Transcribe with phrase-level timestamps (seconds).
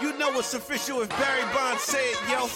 [0.00, 2.46] You know it's official if Barry Bonds said, yo,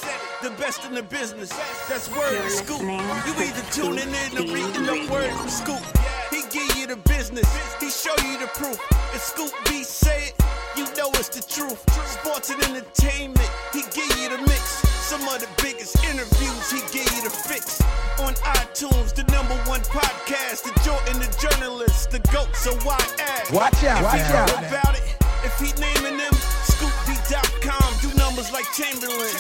[0.43, 1.49] the best in the business.
[1.89, 2.83] That's word You're to Scoop.
[2.83, 5.85] listening You either tuning in or Scoop reading the word from Scoop.
[6.31, 7.49] He give you the business.
[7.81, 8.77] He show you the proof.
[9.15, 10.35] If Scoop B say it,
[10.77, 11.81] you know it's the truth.
[12.07, 13.51] Sports and entertainment.
[13.73, 14.61] He give you the mix.
[15.09, 16.71] Some of the biggest interviews.
[16.71, 17.81] He give you the fix.
[18.21, 20.65] On iTunes, the number one podcast.
[20.69, 22.55] The Jordan, the journalist, the GOAT.
[22.55, 23.51] So why ask?
[23.51, 24.51] Watch out, watch out.
[24.51, 25.17] about it.
[25.43, 26.33] If he naming them,
[26.69, 29.35] scoopb.com, do numbers like Chamberlain.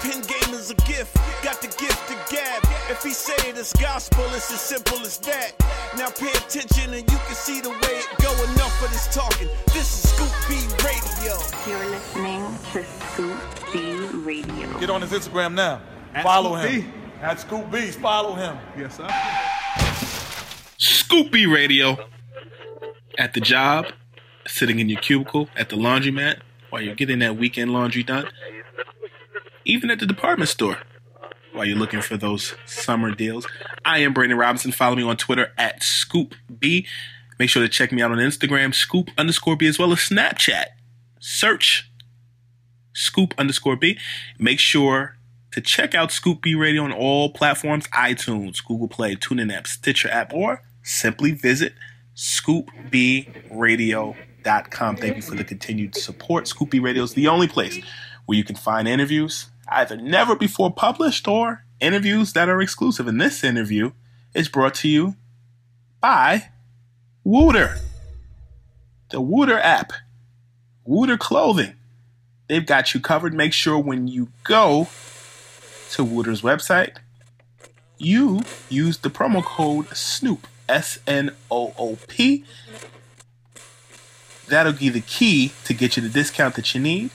[0.00, 2.62] Pin game is a gift, got the gift to gab.
[2.90, 5.52] If he say it is gospel, it's as simple as that.
[5.96, 8.32] Now pay attention and you can see the way it go.
[8.52, 9.48] Enough of this talking.
[9.68, 11.38] This is Scoop B Radio.
[11.66, 13.40] You're listening to Scoop
[13.72, 14.80] B Radio.
[14.80, 15.80] Get on his Instagram now.
[16.22, 16.92] Follow him.
[17.20, 18.58] At Scoop B, follow him.
[18.76, 19.08] Yes, sir.
[20.78, 21.96] Scoop B Radio
[23.18, 23.86] at the job,
[24.46, 28.26] sitting in your cubicle, at the laundromat while you're getting that weekend laundry done,
[29.64, 30.78] even at the department store
[31.52, 33.46] while you're looking for those summer deals.
[33.84, 34.72] I am Brandon Robinson.
[34.72, 36.86] Follow me on Twitter at ScoopB.
[37.38, 40.66] Make sure to check me out on Instagram, Scoop underscore B, as well as Snapchat.
[41.20, 41.90] Search
[42.94, 43.98] Scoop underscore B.
[44.38, 45.16] Make sure
[45.52, 50.10] to check out Scoop B Radio on all platforms iTunes, Google Play, TuneIn app, Stitcher
[50.10, 51.74] app, or simply visit
[52.16, 54.16] scoopbradio.com.
[54.96, 56.48] Thank you for the continued support.
[56.48, 57.78] Scoop B Radio is the only place
[58.26, 63.06] where you can find interviews either never before published or interviews that are exclusive.
[63.06, 63.92] And this interview
[64.34, 65.16] is brought to you
[66.00, 66.50] by
[67.24, 67.78] Wooter,
[69.10, 69.92] the Wooter app,
[70.84, 71.74] Wooter Clothing.
[72.48, 73.32] They've got you covered.
[73.32, 74.88] Make sure when you go
[75.92, 76.96] to Wooter's website,
[77.98, 82.44] you use the promo code SNOOP, S N O O P.
[84.48, 87.10] That'll be the key to get you the discount that you need.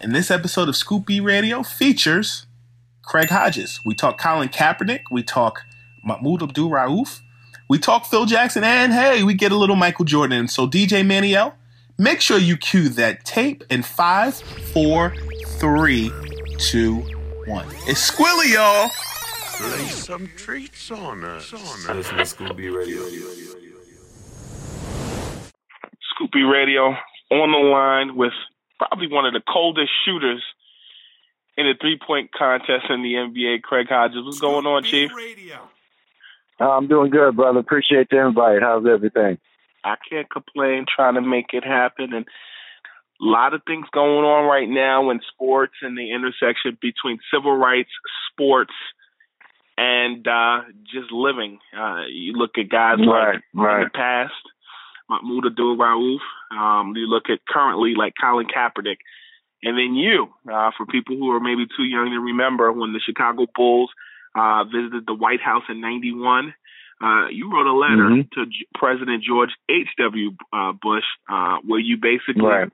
[0.00, 2.46] And this episode of Scoop B Radio features
[3.02, 3.80] Craig Hodges.
[3.84, 5.02] We talk Colin Kaepernick.
[5.10, 5.62] We talk
[6.04, 7.20] Mahmoud Abdul Rauf.
[7.68, 8.64] We talk Phil Jackson.
[8.64, 10.48] And hey, we get a little Michael Jordan.
[10.48, 11.52] So, DJ Maniel,
[11.98, 14.34] make sure you cue that tape in five,
[14.72, 15.14] four,
[15.58, 16.10] three,
[16.58, 16.96] two,
[17.46, 17.66] one.
[17.86, 18.90] It's Squilly, y'all.
[19.60, 21.52] Lay some treats on us.
[21.52, 23.02] Listen to Scoop B Radio.
[26.30, 26.94] Scoop B Radio
[27.30, 28.32] on the line with
[28.78, 30.42] probably one of the coldest shooters
[31.56, 34.24] in the three point contest in the NBA, Craig Hodges.
[34.24, 35.10] What's going on, Chief?
[36.58, 37.58] I'm doing good, brother.
[37.60, 38.62] Appreciate the invite.
[38.62, 39.38] How's everything?
[39.84, 44.46] I can't complain trying to make it happen and a lot of things going on
[44.48, 47.90] right now in sports and the intersection between civil rights,
[48.30, 48.72] sports,
[49.78, 50.60] and uh,
[50.92, 51.58] just living.
[51.76, 53.76] Uh, you look at guys Right, like right.
[53.78, 54.32] in the past,
[55.10, 56.18] Mahmoud Abdul Rauf.
[56.52, 58.98] Um, you look at currently like Colin Kaepernick.
[59.62, 63.00] And then you, uh, for people who are maybe too young to remember, when the
[63.04, 63.90] Chicago Bulls
[64.34, 66.54] uh, visited the White House in '91,
[67.02, 68.30] uh, you wrote a letter Mhm.
[68.32, 70.30] to J- President George H.W.
[70.52, 72.70] Uh, Bush, uh, where you basically Right.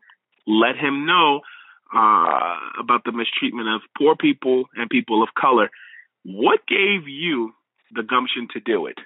[0.47, 1.41] let him know
[1.95, 5.71] uh, about the mistreatment of poor people and people of color.
[6.25, 7.55] What gave you
[7.93, 8.99] the gumption to do it?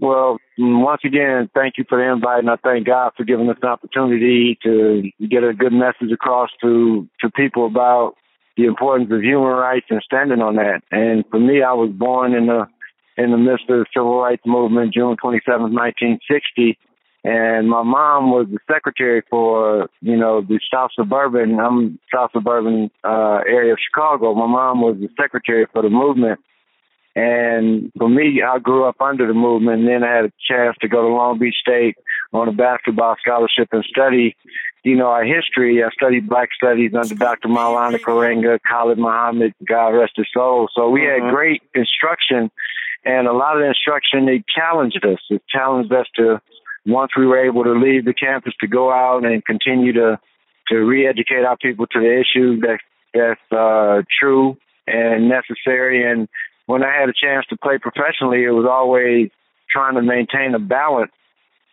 [0.00, 3.56] Well, once again, thank you for the invite, and I thank God for giving us
[3.60, 8.14] an opportunity to get a good message across to to people about
[8.56, 10.82] the importance of human rights and standing on that.
[10.92, 12.66] And for me, I was born in the
[13.16, 16.78] in the midst of the civil rights movement, June 27, 1960.
[17.24, 22.90] And my mom was the secretary for, you know, the South Suburban, I'm South Suburban
[23.02, 24.34] uh, area of Chicago.
[24.34, 26.38] My mom was the secretary for the movement.
[27.18, 29.80] And for me, I grew up under the movement.
[29.80, 31.96] And then I had a chance to go to Long Beach State
[32.32, 34.36] on a basketball scholarship and study,
[34.84, 35.82] you know, our history.
[35.82, 37.48] I studied black studies under Dr.
[37.48, 40.68] Maulana Karenga, Khalid Muhammad, God rest his soul.
[40.74, 42.50] So we had great instruction
[43.04, 45.18] and a lot of the instruction, it challenged us.
[45.30, 46.40] It challenged us to,
[46.86, 50.18] once we were able to leave the campus, to go out and continue to,
[50.68, 52.78] to re-educate our people to the issues that,
[53.14, 54.56] that's uh, true
[54.86, 56.10] and necessary.
[56.10, 56.28] And
[56.68, 59.30] when I had a chance to play professionally, it was always
[59.70, 61.12] trying to maintain a balance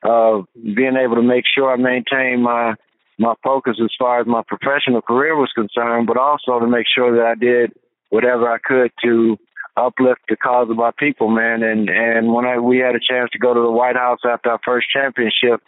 [0.01, 2.75] of being able to make sure I maintain my
[3.19, 7.15] my focus as far as my professional career was concerned, but also to make sure
[7.15, 7.73] that I did
[8.09, 9.37] whatever I could to
[9.75, 11.61] uplift the cause of my people, man.
[11.61, 14.49] And and when I we had a chance to go to the White House after
[14.49, 15.59] our first championship,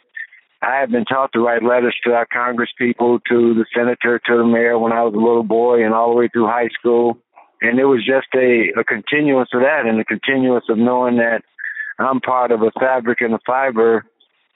[0.62, 4.38] I had been taught to write letters to our Congress people, to the senator, to
[4.38, 7.18] the mayor when I was a little boy, and all the way through high school.
[7.62, 11.42] And it was just a, a continuance of that, and a continuance of knowing that
[12.00, 14.06] I'm part of a fabric and a fiber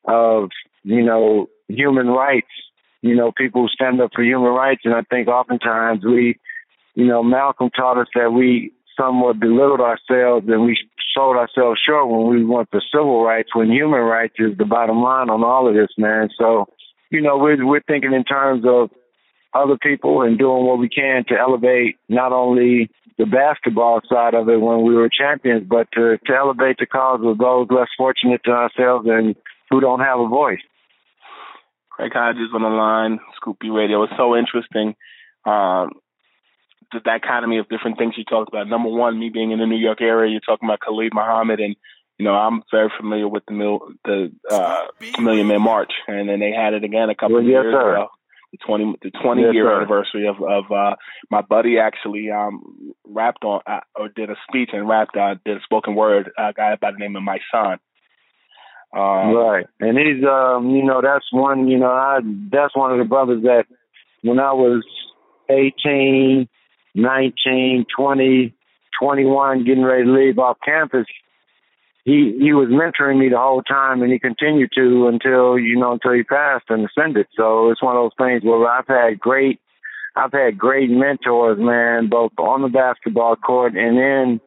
[0.06, 0.50] of
[0.84, 2.52] you know human rights.
[3.02, 6.40] You know, people who stand up for human rights, and I think oftentimes we,
[6.94, 10.78] you know, Malcolm taught us that we somewhat belittled ourselves and we
[11.14, 15.02] sold ourselves short when we went for civil rights when human rights is the bottom
[15.02, 16.30] line on all of this, man.
[16.38, 16.68] So,
[17.10, 18.92] you know, we're we're thinking in terms of
[19.54, 24.50] other people and doing what we can to elevate not only the basketball side of
[24.50, 28.42] it when we were champions, but to, to elevate the cause of those less fortunate
[28.46, 29.36] than ourselves and
[29.70, 30.62] who don't have a voice.
[31.90, 34.04] Craig Hodges on the line, Scoop B Radio.
[34.04, 34.96] It's so interesting.
[35.46, 35.92] Um,
[36.92, 38.68] the dichotomy of different things you talked about.
[38.68, 41.76] Number one, me being in the New York area, you're talking about Khalid Muhammad, and
[42.18, 44.86] you know I'm very familiar with the mil, the uh,
[45.20, 47.74] Million Man March, and then they had it again a couple well, of yes, years
[47.74, 47.96] sir.
[47.96, 48.08] ago.
[48.52, 49.78] The twenty the twenty Yes, year sir.
[49.78, 50.96] anniversary of of uh,
[51.30, 55.58] my buddy actually um, rapped on uh, or did a speech and rapped uh, did
[55.58, 57.80] a spoken word uh, guy by the name of my son.
[58.94, 59.66] Um, right.
[59.80, 62.20] And he's um, you know, that's one, you know, I
[62.52, 63.64] that's one of the brothers that
[64.22, 64.84] when I was
[65.50, 66.50] eighteen,
[66.94, 68.54] nineteen, twenty,
[69.02, 71.06] twenty-one, getting ready to leave off campus,
[72.04, 75.94] he he was mentoring me the whole time and he continued to until you know
[75.94, 77.28] until he passed and ascended.
[77.36, 79.60] So it's one of those things where I've had great
[80.16, 84.42] I've had great mentors, man, both on the basketball court and in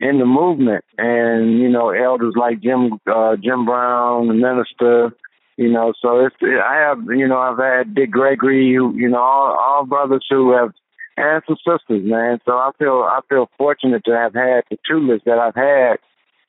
[0.00, 0.84] in the movement.
[0.96, 5.14] And you know, elders like Jim uh, Jim Brown, the minister.
[5.56, 9.18] You know, so it's I have you know I've had Dick Gregory, who, you know,
[9.18, 10.72] all all brothers who have
[11.16, 12.38] and some sisters, man.
[12.44, 15.98] So I feel I feel fortunate to have had the tutors that I've had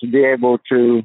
[0.01, 1.04] to be able to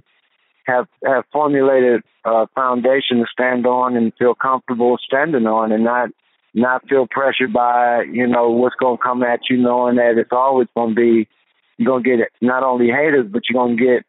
[0.66, 6.10] have have formulated a foundation to stand on and feel comfortable standing on and not
[6.54, 10.68] not feel pressured by, you know, what's gonna come at you knowing that it's always
[10.74, 11.28] gonna be
[11.76, 14.04] you're gonna get not only haters but you're gonna get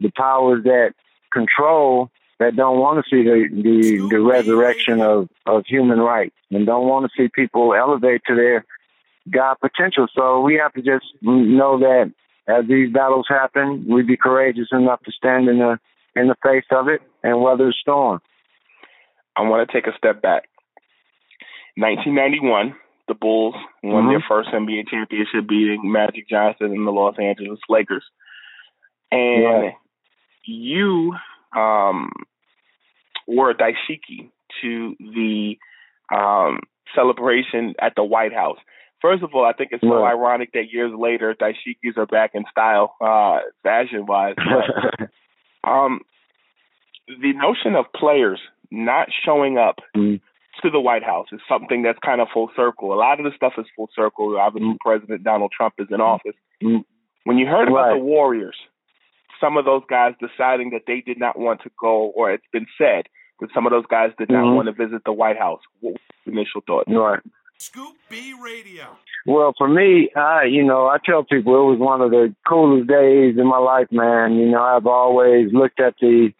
[0.00, 0.94] the powers that
[1.32, 6.66] control that don't want to see the, the the resurrection of of human rights and
[6.66, 8.64] don't want to see people elevate to their
[9.30, 10.08] God potential.
[10.14, 12.12] So we have to just know that
[12.50, 15.78] as these battles happen, we be courageous enough to stand in the
[16.16, 18.20] in the face of it and weather the storm.
[19.36, 20.48] I want to take a step back.
[21.76, 22.74] 1991,
[23.08, 28.04] the Bulls won their first NBA championship, beating Magic Johnson and the Los Angeles Lakers.
[29.12, 29.74] And Right.
[30.44, 31.14] you
[31.56, 32.10] um,
[33.26, 34.30] were a dashiki
[34.62, 35.58] to the
[36.14, 36.60] um,
[36.94, 38.58] celebration at the White House.
[39.00, 40.10] First of all, I think it's so Right.
[40.12, 44.34] ironic that years later, dashikis are back in style, uh, fashion-wise.
[45.62, 46.00] Um,
[47.06, 48.40] the notion of players
[48.70, 49.76] not showing up
[50.62, 52.94] to the White House is something that's kind of full circle.
[52.94, 54.38] A lot of the stuff is full circle.
[54.38, 56.34] Obviously, President Donald Trump is in office.
[56.60, 58.56] When you heard about the Warriors,
[59.38, 62.66] some of those guys deciding that they did not want to go, or it's been
[62.78, 63.06] said
[63.40, 64.54] that some of those guys did not Mhm.
[64.56, 65.60] want to visit the White House.
[65.80, 66.90] What was your initial thoughts?
[66.90, 67.20] Right.
[67.60, 68.96] Scoop B Radio.
[69.26, 72.88] Well, for me, I you know I tell people it was one of the coolest
[72.88, 74.36] days in my life, man.
[74.36, 76.30] You know I've always looked at the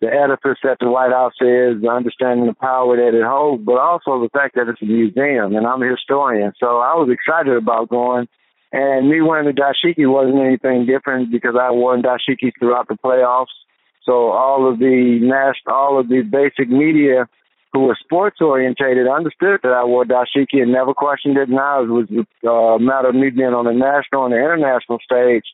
[0.00, 3.78] the edifice that the White House is, the understanding the power that it holds, but
[3.78, 7.56] also the fact that it's a museum, and I'm a historian, so I was excited
[7.56, 8.26] about going.
[8.72, 13.54] And me wearing the dashiki wasn't anything different because I wore dashikis throughout the playoffs.
[14.02, 17.28] So all of the national, all of the basic media
[17.76, 21.50] who were sports orientated understood that I wore dashiki and never questioned it.
[21.50, 22.08] Now it was
[22.42, 25.44] uh, a matter of me being on the national and the international stage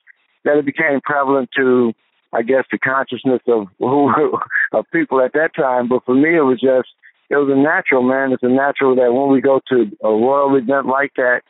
[0.45, 1.93] that it became prevalent to,
[2.33, 4.39] I guess, the consciousness of who
[4.73, 5.89] of people at that time.
[5.89, 6.95] But for me, it was just
[7.29, 8.31] it was a natural, man.
[8.31, 11.43] It's a natural that when we go to a royal event like that,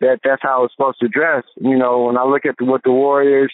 [0.00, 1.42] that that's how it's supposed to dress.
[1.56, 3.52] You know, when I look at the, what the Warriors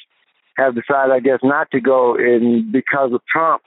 [0.58, 3.62] have decided, I guess, not to go, and because of Trump,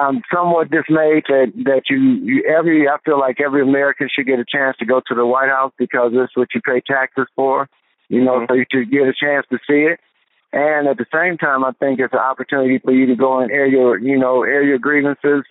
[0.00, 4.38] I'm somewhat dismayed that that you, you every I feel like every American should get
[4.38, 7.68] a chance to go to the White House because that's what you pay taxes for.
[8.08, 8.44] You know, mm-hmm.
[8.48, 10.00] so you should get a chance to see it.
[10.52, 13.50] And at the same time, I think it's an opportunity for you to go and
[13.50, 15.44] air your, you know, air your grievances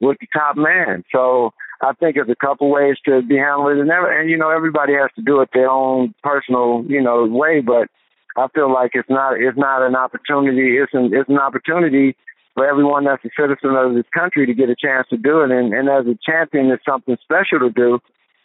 [0.00, 1.04] with the top man.
[1.10, 4.50] So I think there's a couple ways to be handled, and, never, and you know,
[4.50, 7.60] everybody has to do it their own personal, you know, way.
[7.60, 7.88] But
[8.36, 10.76] I feel like it's not, it's not an opportunity.
[10.76, 12.14] It's an, it's an opportunity
[12.54, 15.50] for everyone that's a citizen of this country to get a chance to do it.
[15.50, 17.98] And, and as a champion, it's something special to do.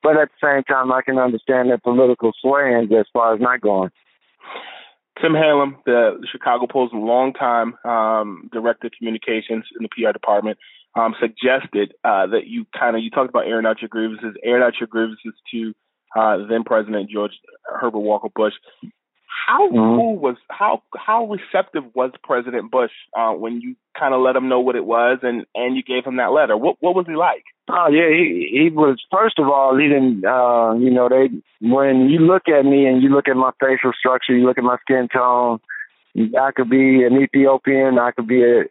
[0.03, 3.61] But at the same time, I can understand their political swayings as far as not
[3.61, 3.89] going.
[5.21, 10.59] Tim Hallam, the, Chicago Post longtime um, director of communications in the PR department,
[10.95, 14.63] um, suggested uh, that you kind of you talked about airing out your grievances, aired
[14.63, 15.73] out your grievances to
[16.15, 17.33] uh, then President George
[17.65, 18.53] Herbert Walker Bush.
[19.45, 19.77] How mm-hmm.
[19.77, 24.49] cool was how how receptive was President Bush uh, when you kind of let him
[24.49, 26.57] know what it was and and you gave him that letter?
[26.57, 27.43] What what was he like?
[27.69, 31.29] Oh yeah, he he was first of all he didn't uh you know they
[31.61, 34.63] when you look at me and you look at my facial structure, you look at
[34.63, 35.59] my skin tone,
[36.17, 38.63] I could be an Ethiopian, I could be a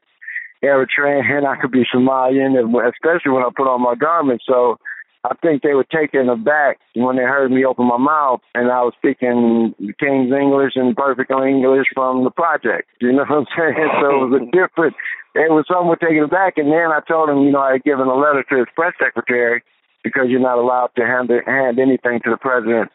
[0.64, 2.56] Eritrean, I could be Somalian,
[2.88, 4.42] especially when I put on my garment.
[4.46, 4.78] So
[5.26, 8.82] I think they were taken aback when they heard me open my mouth and I
[8.82, 12.86] was speaking King's English and perfect English from the project.
[13.00, 13.90] You know what I'm saying?
[14.00, 14.94] So it was a different,
[15.34, 16.58] it was somewhat taken aback.
[16.58, 18.94] And then I told him, you know, I had given a letter to his press
[19.02, 19.64] secretary
[20.04, 22.92] because you're not allowed to hand, hand anything to the president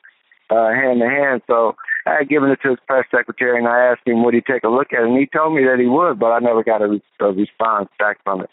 [0.49, 1.41] uh, hand to hand.
[1.47, 1.75] So
[2.07, 4.63] I had given it to his press secretary and I asked him would he take
[4.63, 5.07] a look at it.
[5.11, 8.23] And he told me that he would, but I never got a, a response back
[8.23, 8.49] from it.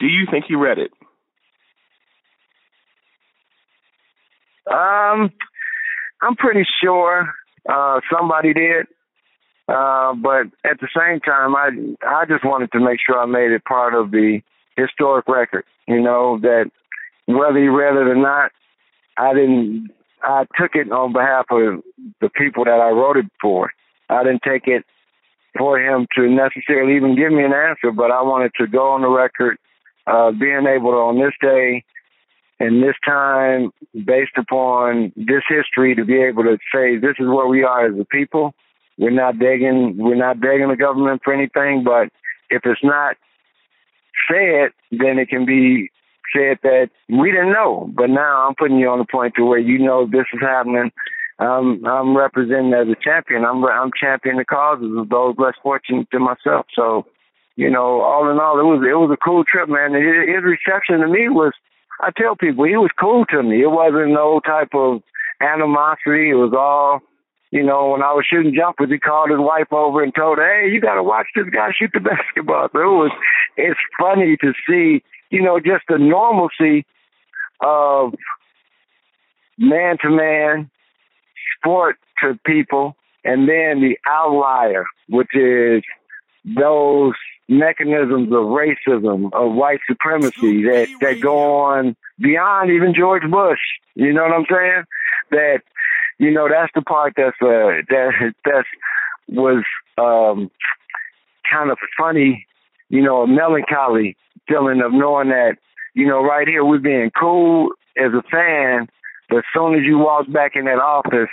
[0.00, 0.90] Do you think he read it?
[4.70, 5.30] Um,
[6.22, 7.32] I'm pretty sure
[7.68, 8.86] uh, somebody did.
[9.66, 11.70] Uh, but at the same time, I
[12.06, 14.40] I just wanted to make sure I made it part of the
[14.76, 15.64] historic record.
[15.88, 16.70] You know that
[17.26, 18.52] whether he read it or not,
[19.16, 19.90] I didn't.
[20.22, 21.82] I took it on behalf of
[22.20, 23.72] the people that I wrote it for.
[24.10, 24.84] I didn't take it
[25.56, 29.02] for him to necessarily even give me an answer, but I wanted to go on
[29.02, 29.56] the record,
[30.06, 31.84] uh, being able to on this day
[32.60, 33.72] and this time,
[34.04, 37.98] based upon this history, to be able to say this is where we are as
[37.98, 38.54] a people.
[38.96, 39.96] We're not begging.
[39.98, 41.82] We're not begging the government for anything.
[41.82, 42.10] But
[42.50, 43.16] if it's not
[44.30, 45.90] said, then it can be
[46.32, 47.90] said that we didn't know.
[47.92, 50.92] But now I'm putting you on the point to where you know this is happening.
[51.40, 53.44] Um, I'm representing as a champion.
[53.44, 56.66] I'm I'm championing the causes of those less fortunate than myself.
[56.72, 57.06] So,
[57.56, 59.94] you know, all in all, it was it was a cool trip, man.
[59.94, 61.52] His reception to me was
[62.00, 63.62] I tell people he was cool to me.
[63.62, 65.02] It wasn't no type of
[65.40, 66.30] animosity.
[66.30, 67.00] It was all,
[67.50, 70.62] you know, when I was shooting jumpers, he called his wife over and told her,
[70.62, 73.12] "Hey, you got to watch this guy shoot the basketball." So it was,
[73.56, 76.84] it's funny to see, you know, just the normalcy
[77.60, 78.14] of
[79.58, 80.70] man to man,
[81.58, 85.82] sport to people, and then the outlier, which is
[86.44, 87.14] those
[87.48, 93.60] mechanisms of racism, of white supremacy that, that go on beyond even George Bush.
[93.94, 94.84] You know what I'm saying?
[95.30, 95.58] That,
[96.18, 98.68] you know, that's the part that's, uh, that, that's,
[99.28, 99.64] was,
[99.98, 100.50] um,
[101.50, 102.46] kind of funny,
[102.88, 104.16] you know, a melancholy
[104.48, 105.56] feeling of knowing that,
[105.94, 108.88] you know, right here we're being cool as a fan,
[109.28, 111.30] but as soon as you walk back in that office,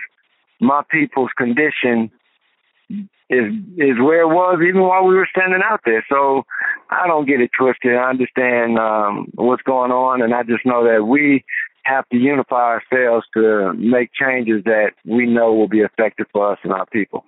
[0.60, 2.12] my people's condition
[3.30, 6.06] is is where it was even while we were standing out there.
[6.10, 6.44] So
[6.90, 7.96] I don't get it twisted.
[7.96, 11.44] I understand um, what's going on, and I just know that we
[11.84, 16.60] have to unify ourselves to make changes that we know will be effective for us
[16.64, 17.26] and our people.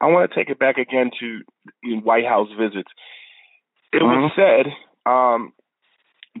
[0.00, 1.40] I want to take it back again to
[2.00, 2.88] White House visits.
[3.92, 4.22] It mm-hmm.
[4.22, 4.72] was said
[5.10, 5.52] um,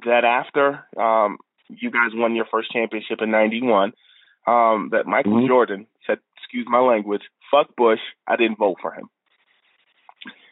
[0.04, 1.38] that after um,
[1.68, 3.92] you guys won your first championship in '91,
[4.46, 5.48] um, that Michael mm-hmm.
[5.48, 8.00] Jordan said, "Excuse my language, fuck Bush.
[8.26, 9.08] I didn't vote for him."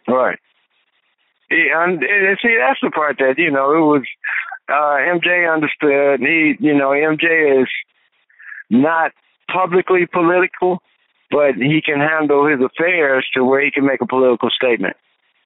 [0.08, 0.38] Right.
[1.50, 4.02] And, and see, that's the part that you know it was.
[4.68, 6.20] Uh, MJ understood.
[6.20, 7.68] He, you know, MJ is
[8.68, 9.12] not
[9.50, 10.82] publicly political,
[11.30, 14.96] but he can handle his affairs to where he can make a political statement.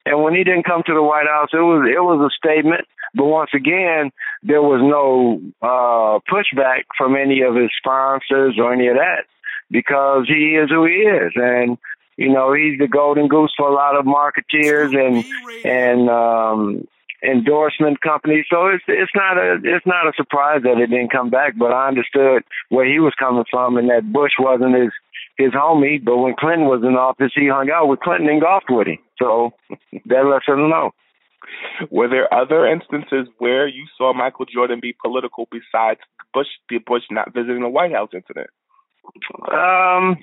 [0.04, 2.82] And when he didn't come to the White House, it was it was a statement.
[3.14, 4.11] But once again,
[4.42, 9.26] there was no uh, pushback from any of his sponsors or any of that
[9.73, 11.79] because he is who he is, and
[12.17, 15.25] you know he's the golden goose for a lot of marketeers and
[15.64, 16.87] and um,
[17.25, 18.45] endorsement companies.
[18.50, 21.55] So it's it's not a it's not a surprise that it didn't come back.
[21.59, 24.93] But I understood where he was coming from, and that Bush wasn't his
[25.37, 26.05] his homie.
[26.05, 28.99] But when Clinton was in office, he hung out with Clinton and golfed with him.
[29.19, 29.52] So
[30.07, 30.93] that lets us know.
[31.91, 36.00] Were there other instances where you saw Michael Jordan be political besides
[36.33, 38.49] Bush, the Bush not visiting the White House incident?
[39.50, 40.16] Um,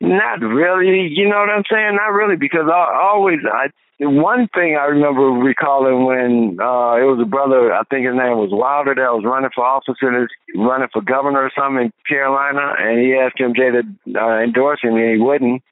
[0.00, 1.08] not really.
[1.08, 1.96] You know what I'm saying?
[1.96, 3.68] Not really, because I always I.
[3.98, 8.36] One thing I remember recalling when uh it was a brother, I think his name
[8.36, 12.76] was Wilder, that was running for office and running for governor or something in Carolina,
[12.78, 15.62] and he asked MJ to uh, endorse him, and he wouldn't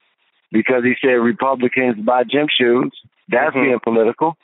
[0.51, 2.97] because he said Republicans buy gym shoes.
[3.29, 3.61] That's mm-hmm.
[3.61, 4.39] being political.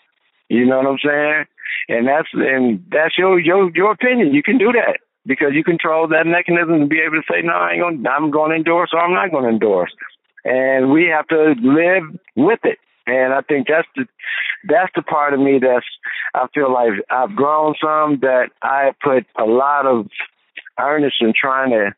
[0.51, 1.45] You know what I'm saying?
[1.89, 4.35] And that's and that's your your your opinion.
[4.35, 7.53] You can do that because you control that mechanism to be able to say, no,
[7.53, 8.07] I ain't going.
[8.07, 9.93] I'm going to endorse or I'm not going to endorse.
[10.45, 12.05] And we have to live
[12.37, 12.79] with it.
[13.07, 14.07] And I think that's the
[14.69, 15.87] that's the part of me that's
[16.35, 20.07] I feel like I've grown some that I put a lot of
[20.79, 21.95] earnest in trying to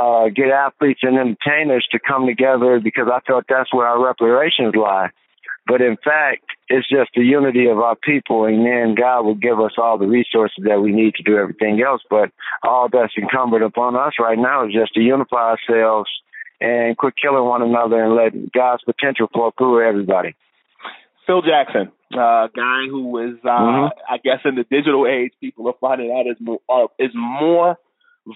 [0.00, 4.74] uh, get athletes and entertainers to come together because I thought that's where our reparations
[4.74, 5.10] lie.
[5.66, 9.60] But in fact, it's just the unity of our people, and then God will give
[9.60, 12.02] us all the resources that we need to do everything else.
[12.08, 12.30] But
[12.62, 16.10] all that's incumbent upon us right now is just to unify ourselves
[16.60, 20.34] and quit killing one another and let God's potential flow through everybody.
[21.26, 24.12] Phil Jackson, a uh, guy who is, uh, mm-hmm.
[24.12, 27.78] I guess, in the digital age, people are finding out is more, uh, is more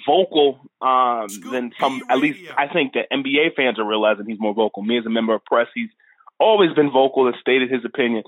[0.06, 2.02] vocal um, than some.
[2.08, 4.82] At least I think that NBA fans are realizing he's more vocal.
[4.82, 5.90] Me as a member of press, he's
[6.38, 8.22] always been vocal and stated his opinion.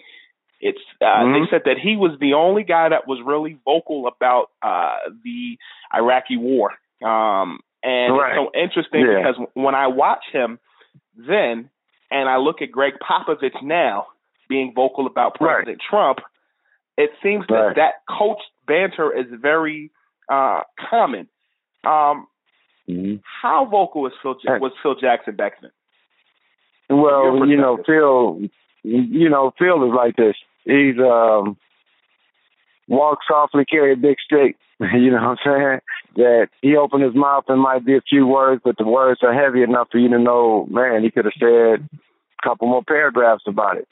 [0.61, 1.33] It's uh, mm-hmm.
[1.33, 5.59] they said that he was the only guy that was really vocal about uh, the
[5.95, 6.71] Iraqi war.
[7.05, 8.33] Um, and right.
[8.33, 9.19] it's so interesting yeah.
[9.19, 10.59] because when I watch him
[11.17, 11.71] then
[12.11, 14.07] and I look at Gregg Popovich now
[14.49, 15.79] being vocal about President right.
[15.91, 16.19] Trump,
[16.97, 17.75] it seems right.
[17.75, 19.91] that that coach banter is very
[20.31, 21.29] uh, common.
[21.85, 22.27] Um,
[22.89, 23.17] mm-hmm.
[23.43, 25.71] How vocal was Phil, was Phil Jackson back then?
[26.89, 28.49] Well, you know, Phil,
[28.83, 30.37] you know, Phil is like this.
[30.65, 31.57] He's um,
[32.89, 34.57] walk softly, carry a big stick.
[34.81, 35.81] you know what I'm saying?
[36.17, 39.33] That he opened his mouth and might be a few words, but the words are
[39.33, 43.45] heavy enough for you to know, man, he could have said a couple more paragraphs
[43.47, 43.89] about it.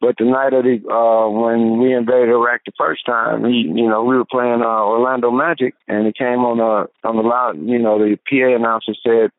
[0.00, 3.88] But the night of the uh when we invaded Iraq the first time, he you
[3.88, 7.56] know, we were playing uh Orlando Magic and it came on the on the loud
[7.58, 9.30] you know, the PA announcer said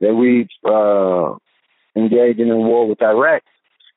[0.00, 1.38] that we uh
[1.96, 3.42] engaging in war with Iraq.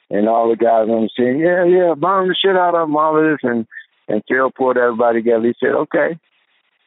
[0.09, 2.95] And all the guys on the scene, yeah, yeah, bomb the shit out of them,
[2.95, 3.39] all of this.
[3.41, 3.65] And,
[4.07, 5.47] and Phil pulled everybody together.
[5.47, 6.19] He said, okay,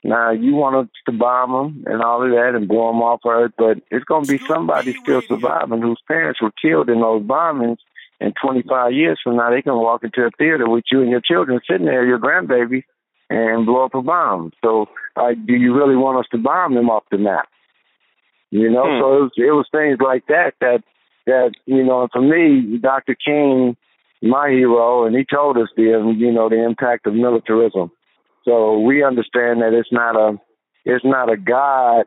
[0.04, 3.20] now you want us to bomb them and all of that and blow them off
[3.26, 7.22] Earth, but it's going to be somebody still surviving whose parents were killed in those
[7.22, 7.78] bombings.
[8.20, 11.20] And 25 years from now, they can walk into a theater with you and your
[11.20, 12.84] children sitting there, your grandbaby,
[13.28, 14.52] and blow up a bomb.
[14.64, 17.48] So, like, do you really want us to bomb them off the map?
[18.50, 19.00] You know, hmm.
[19.00, 20.82] so it was, it was things like that that
[21.26, 23.14] that you know, for me, Dr.
[23.14, 23.76] King,
[24.22, 27.90] my hero, and he told us the you know the impact of militarism.
[28.44, 30.38] So we understand that it's not a
[30.84, 32.06] it's not a God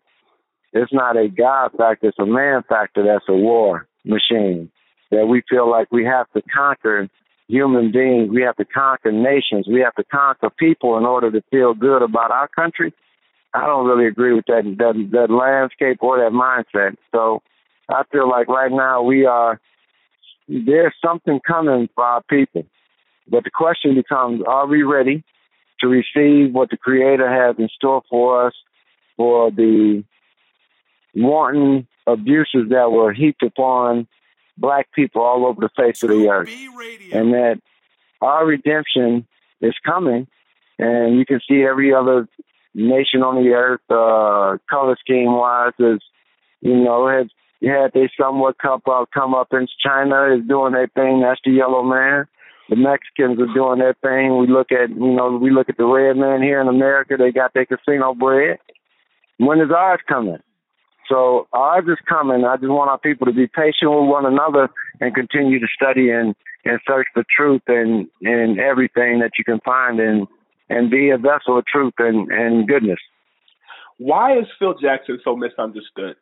[0.71, 4.71] it's not a God factor, it's a man factor that's a war machine.
[5.11, 7.09] That we feel like we have to conquer
[7.47, 11.41] human beings, we have to conquer nations, we have to conquer people in order to
[11.49, 12.93] feel good about our country.
[13.53, 16.95] I don't really agree with that that, that landscape or that mindset.
[17.11, 17.41] So
[17.89, 19.59] I feel like right now we are,
[20.47, 22.65] there's something coming for our people.
[23.27, 25.23] But the question becomes, are we ready
[25.81, 28.53] to receive what the Creator has in store for us
[29.17, 30.03] for the
[31.15, 34.07] wanton abuses that were heaped upon
[34.57, 36.49] black people all over the face of the earth?
[37.11, 37.61] And that
[38.21, 39.27] our redemption
[39.61, 40.27] is coming,
[40.77, 42.27] and you can see every other
[42.73, 45.99] nation on the earth, uh, color scheme wise, is
[46.61, 47.27] you know, has
[47.67, 51.21] had they somewhat come up, come up in China is doing their thing.
[51.21, 52.25] That's the yellow man.
[52.69, 54.37] The Mexicans are doing their thing.
[54.37, 57.15] We look at, you know, we look at the red man here in America.
[57.17, 58.59] They got their casino bread.
[59.37, 60.37] When is ours coming?
[61.09, 62.45] So ours is coming.
[62.45, 64.69] I just want our people to be patient with one another
[65.01, 69.59] and continue to study and, and search for truth and, and everything that you can
[69.65, 70.27] find and,
[70.69, 72.99] and be a vessel of truth and, and goodness.
[73.97, 76.15] Why is Phil Jackson so misunderstood?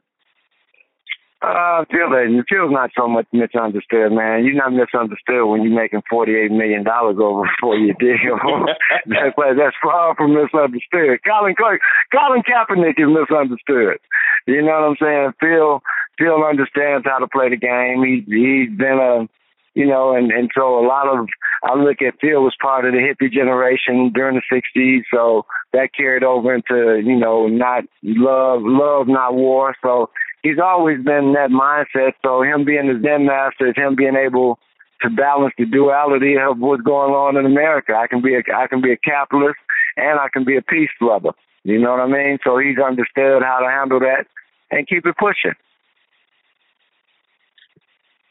[1.40, 2.10] Uh, Phil,
[2.50, 4.44] Phil's not so much misunderstood, man.
[4.44, 8.42] You're not misunderstood when you're making forty-eight million dollars over a four-year deal.
[9.06, 11.20] that's that's far from misunderstood.
[11.24, 14.00] Colin Clark, Colin Kaepernick is misunderstood.
[14.48, 15.34] You know what I'm saying?
[15.40, 15.84] Phil,
[16.18, 18.02] Phil understands how to play the game.
[18.02, 19.30] He he's been a
[19.78, 21.28] you know, and and so a lot of
[21.64, 25.94] I look at Phil was part of the hippie generation during the '60s, so that
[25.96, 29.76] carried over into you know not love, love not war.
[29.84, 30.10] So
[30.48, 32.14] he's always been in that mindset.
[32.24, 34.60] So him being the Zen master is him being able
[35.02, 37.94] to balance the duality of what's going on in America.
[37.96, 39.60] I can be a I can be a capitalist
[39.96, 41.32] and I can be a peace lover.
[41.64, 42.40] You know what I mean?
[42.44, 44.26] So he's understood how to handle that
[44.72, 45.56] and keep it pushing.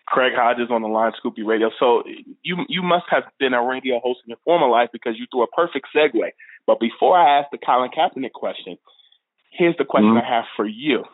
[0.07, 1.71] Craig Hodges on the line, Scoop B Radio.
[1.79, 2.05] So
[2.43, 5.43] you you must have been a radio host in your former life because you threw
[5.43, 6.31] a perfect segue.
[6.67, 8.79] But before I ask the Colin Kaepernick question,
[9.51, 10.27] here's the question mm-hmm.
[10.27, 11.05] I have for you.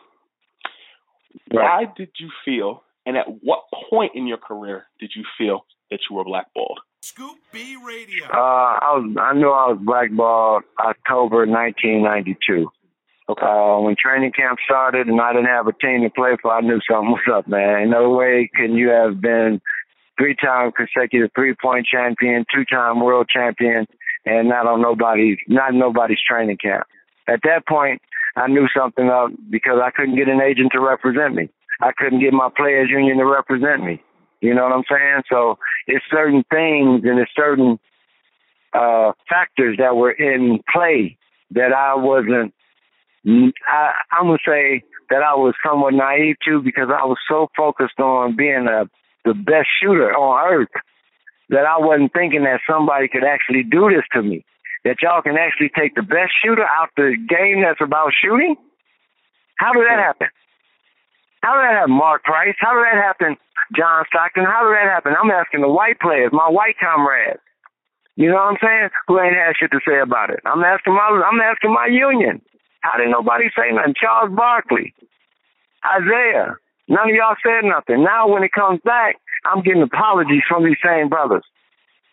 [1.53, 1.87] Right.
[1.87, 5.99] Why did you feel, and at what point in your career did you feel that
[6.09, 6.79] you were blackballed?
[7.01, 8.25] Scoop B Radio.
[8.25, 12.71] Uh, I was I knew I was blackballed October 1992.
[13.29, 13.45] Okay.
[13.45, 16.61] Uh, when training camp started and I didn't have a team to play for, I
[16.61, 17.89] knew something was up, man.
[17.89, 19.61] No way can you have been
[20.17, 23.87] three-time consecutive three-point champion, two-time world champion,
[24.25, 26.85] and not on nobody's not nobody's training camp.
[27.27, 28.01] At that point,
[28.35, 31.49] I knew something up because I couldn't get an agent to represent me.
[31.81, 34.01] I couldn't get my players union to represent me.
[34.41, 35.23] You know what I'm saying?
[35.31, 37.79] So it's certain things and it's certain
[38.73, 41.17] uh factors that were in play
[41.51, 42.53] that I wasn't
[43.25, 47.99] I, I'm gonna say that I was somewhat naive too because I was so focused
[47.99, 48.89] on being a,
[49.25, 50.73] the best shooter on earth
[51.49, 54.43] that I wasn't thinking that somebody could actually do this to me.
[54.83, 58.55] That y'all can actually take the best shooter out the game that's about shooting.
[59.57, 60.27] How did that happen?
[61.41, 62.55] How did that happen, Mark Price?
[62.59, 63.37] How did that happen,
[63.75, 64.43] John Stockton?
[64.43, 65.13] How did that happen?
[65.15, 67.39] I'm asking the white players, my white comrades.
[68.15, 68.89] You know what I'm saying?
[69.07, 70.39] Who ain't had shit to say about it.
[70.45, 72.41] I'm asking my I'm asking my union.
[72.81, 73.95] How did nobody say nothing?
[73.99, 74.93] Charles Barkley,
[75.83, 76.55] Isaiah.
[76.87, 78.03] None of y'all said nothing.
[78.03, 79.15] Now when it comes back,
[79.45, 81.43] I'm getting apologies from these same brothers,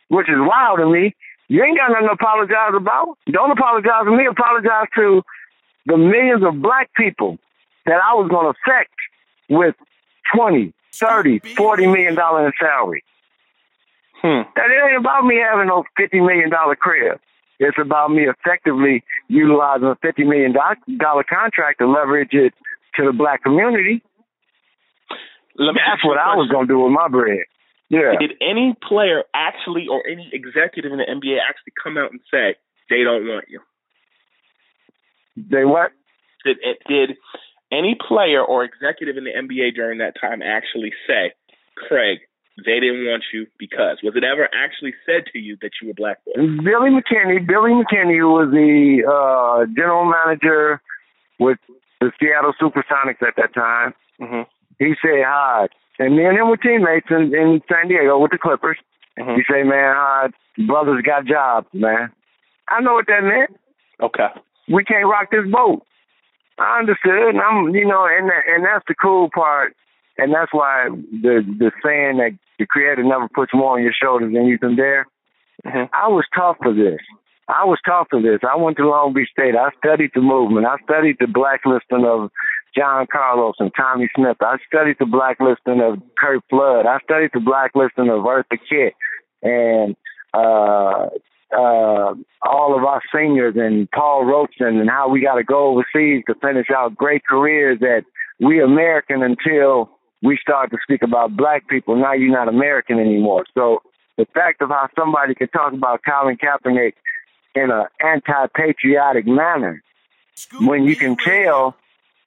[0.08, 1.14] which is wild to me.
[1.50, 3.18] You ain't got nothing to apologize about.
[3.26, 4.24] Don't apologize to me.
[4.30, 5.22] Apologize to
[5.86, 7.38] the millions of black people
[7.86, 8.94] that I was going to affect
[9.48, 9.74] with
[10.32, 13.02] 20, 30, 40 million dollar in salary.
[14.22, 14.46] Hmm.
[14.54, 17.18] That it ain't about me having no fifty million dollar crib.
[17.58, 20.54] It's about me effectively utilizing a $50 million
[21.28, 22.54] contract to leverage it
[22.94, 24.02] to the black community.
[25.58, 27.44] That's what I was going to do with my bread.
[27.90, 28.14] Yeah.
[28.18, 32.54] Did any player actually or any executive in the NBA actually come out and say
[32.88, 33.60] they don't want you?
[35.36, 35.90] They what?
[36.44, 37.16] Did, did
[37.72, 41.32] any player or executive in the NBA during that time actually say,
[41.76, 42.18] Craig,
[42.64, 45.94] they didn't want you because was it ever actually said to you that you were
[45.94, 46.36] blackballed?
[46.64, 50.80] Billy McKinney, Billy McKinney was the uh, general manager
[51.38, 51.58] with
[52.00, 53.94] the Seattle Supersonics at that time.
[54.20, 54.42] Mm-hmm.
[54.78, 55.68] He said, "Hi,"
[56.00, 58.78] and me and him were teammates in, in San Diego with the Clippers.
[59.18, 59.36] Mm-hmm.
[59.36, 60.28] He said, "Man, hi,
[60.66, 62.10] brothers got jobs, man."
[62.68, 63.54] I know what that meant.
[64.02, 64.28] Okay.
[64.68, 65.84] We can't rock this boat.
[66.58, 69.76] I understood, and I'm, you know, and and that's the cool part
[70.20, 74.32] and that's why the the saying that the creator never puts more on your shoulders
[74.32, 75.06] than you can bear.
[75.64, 75.92] Mm-hmm.
[75.92, 77.00] I was taught for this.
[77.48, 78.40] I was taught for this.
[78.48, 79.56] I went to Long Beach State.
[79.56, 80.66] I studied the movement.
[80.66, 82.30] I studied the blacklisting of
[82.76, 84.36] John Carlos and Tommie Smith.
[84.40, 86.86] I studied the blacklisting of Curt Flood.
[86.86, 88.94] I studied the blacklisting of Eartha Kitt
[89.42, 89.96] and
[90.32, 91.08] uh
[91.52, 96.22] uh all of our seniors and Paul Robeson and how we got to go overseas
[96.28, 98.04] to finish out great careers that
[98.38, 99.90] we American until
[100.22, 101.96] we start to speak about black people.
[101.96, 103.44] Now you're not American anymore.
[103.54, 103.82] So
[104.16, 106.92] the fact of how somebody can talk about Colin Kaepernick
[107.54, 109.82] in an anti-patriotic manner,
[110.60, 111.74] when you can tell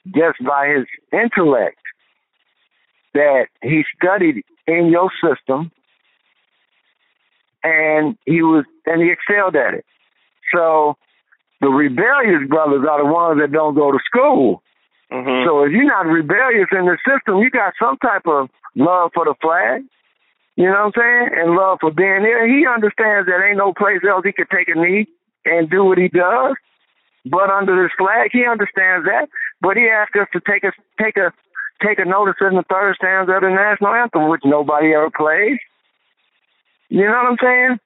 [0.07, 1.79] just by his intellect
[3.13, 5.71] that he studied in your system
[7.63, 9.85] and he was and he excelled at it.
[10.53, 10.97] So
[11.61, 14.61] the rebellious brothers are the ones that don't go to school.
[15.11, 15.47] Mm-hmm.
[15.47, 19.25] So if you're not rebellious in the system, you got some type of love for
[19.25, 19.83] the flag.
[20.55, 21.29] You know what I'm saying?
[21.39, 22.47] And love for being there.
[22.47, 25.07] He understands that ain't no place else he could take a knee
[25.45, 26.55] and do what he does.
[27.25, 29.29] But under this flag, he understands that.
[29.63, 31.32] But he asked us to take a take a
[31.82, 35.58] take a notice in the third stanza of the national anthem, which nobody ever plays.
[36.89, 37.80] You know what I'm saying?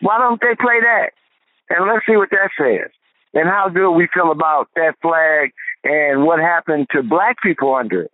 [0.00, 1.10] Why don't they play that?
[1.70, 2.90] And let's see what that says.
[3.34, 5.52] And how good we feel about that flag
[5.84, 8.10] and what happened to black people under it.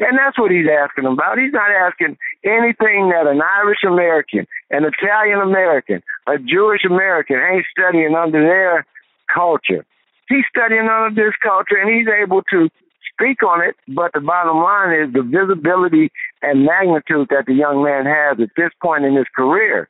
[0.00, 1.38] And that's what he's asking about.
[1.38, 7.66] He's not asking anything that an Irish American, an Italian American, a Jewish American ain't
[7.76, 8.86] studying under their
[9.32, 9.84] culture.
[10.28, 12.68] He's studying under this culture and he's able to
[13.12, 16.10] speak on it, but the bottom line is the visibility
[16.42, 19.88] and magnitude that the young man has at this point in his career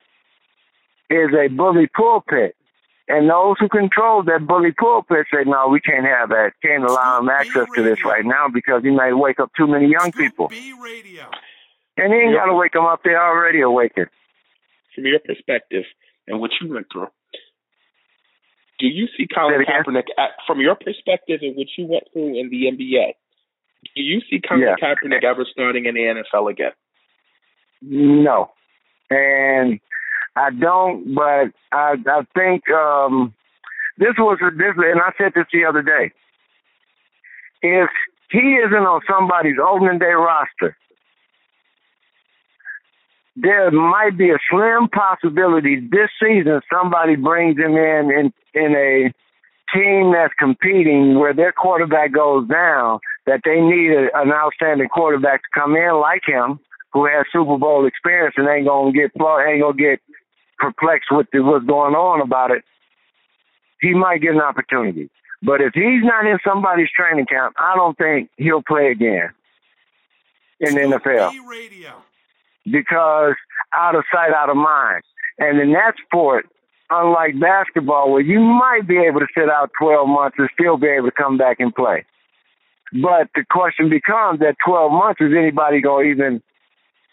[1.11, 2.55] is a bully pulpit.
[3.09, 6.53] And those who control that bully pulpit say, no, we can't have that.
[6.62, 9.88] Can't allow him access to this right now because he might wake up too many
[9.88, 10.48] young people.
[11.96, 13.01] And he ain't got to wake them up.
[13.03, 14.09] They're already awakened.
[14.94, 15.85] From your perspective
[16.27, 17.09] and what you went through,
[18.79, 22.49] do you see Colin Kaepernick, at, from your perspective and what you went through in
[22.51, 23.14] the NBA,
[23.95, 24.75] do you see Colin Yeah.
[24.81, 26.73] Kaepernick ever starting in the NFL again?
[27.83, 28.51] No.
[29.11, 29.81] And
[30.37, 33.35] I don't, but I I think um
[33.97, 36.12] this was a this and I said this the other day.
[37.62, 37.91] If
[38.31, 40.77] he isn't on somebody's opening day roster,
[43.40, 49.12] there might be a slim possibility this season somebody brings him in in, in a
[49.74, 55.42] team that's competing where their quarterback goes down, that they need a, an outstanding quarterback
[55.42, 56.59] to come in like him,
[56.92, 60.01] who has Super Bowl experience and ain't gonna get ain't gonna get
[60.59, 62.64] perplexed with the, what's going on about it.
[63.81, 65.11] He might get an opportunity,
[65.42, 69.31] but if he's not in somebody's training camp, I don't think he'll play again
[70.61, 71.33] in the NFL
[72.70, 73.35] because
[73.76, 75.02] out of sight, out of mind.
[75.38, 76.46] And in that sport,
[76.90, 80.88] unlike basketball, where you might be able to sit out 12 months and still be
[80.88, 82.04] able to come back and play.
[82.92, 86.42] But the question becomes that 12 months, is anybody going to even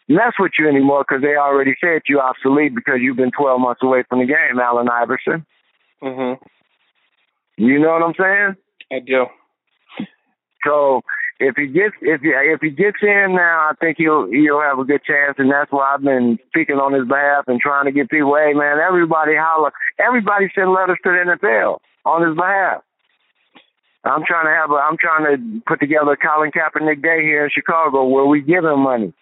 [0.08, 3.82] mess with you anymore because they already said you're obsolete because you've been 12 months
[3.84, 5.46] away from the game, Allen Iverson.
[6.02, 6.44] Mm-hmm.
[7.58, 8.56] You know what I'm saying?
[8.92, 9.26] I do.
[10.66, 11.02] So
[11.40, 14.80] if he gets if he if he gets in now, I think he'll he'll have
[14.80, 17.92] a good chance, and that's why I've been speaking on his behalf and trying to
[17.92, 18.36] get people.
[18.36, 22.84] Hey man, everybody holler, everybody send letters to the NFL on his behalf.
[24.06, 27.44] I'm trying to have a I'm trying to put together a Colin Kaepernick Day here
[27.44, 29.14] in Chicago where we give him money.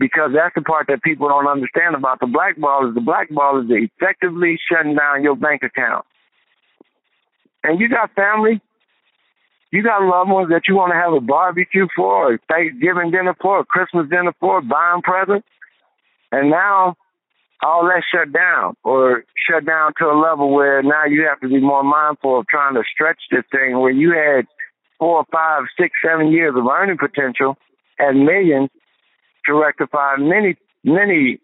[0.00, 3.28] Because that's the part that people don't understand about the black ball is the black
[3.30, 6.06] ball is effectively shutting down your bank account.
[7.64, 8.60] And you got family,
[9.70, 13.36] you got loved ones that you want to have a barbecue for, or Thanksgiving dinner
[13.40, 15.46] for, or Christmas dinner for, buying presents.
[16.32, 16.96] And now
[17.62, 21.48] all that shut down or shut down to a level where now you have to
[21.48, 24.46] be more mindful of trying to stretch this thing where you had
[24.98, 27.56] four, five, six, seven years of earning potential
[27.98, 28.70] and millions
[29.46, 31.40] to rectify many, many